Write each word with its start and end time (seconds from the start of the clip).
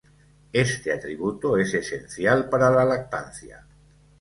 Este 0.51 0.91
atributo 0.91 1.57
es 1.57 1.75
esencial 1.75 2.49
para 2.49 2.71
la 2.71 2.83
lactancia. 2.83 3.63